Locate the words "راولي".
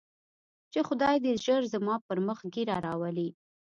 2.85-3.29